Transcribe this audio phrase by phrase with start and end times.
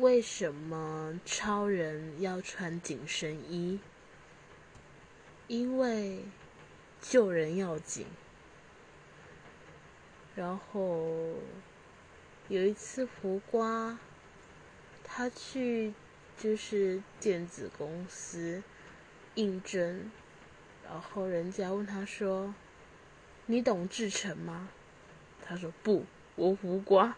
[0.00, 3.78] 为什么超人要穿紧身衣？
[5.46, 6.24] 因为
[7.00, 8.06] 救人要紧。
[10.34, 11.36] 然后
[12.48, 13.98] 有一次，胡瓜
[15.04, 15.94] 他去
[16.36, 18.62] 就是电子公司
[19.36, 20.10] 应征，
[20.82, 22.52] 然后人家问他说
[23.46, 24.70] ：“你懂制程吗？”
[25.40, 26.04] 他说：“不，
[26.34, 27.16] 我胡瓜。”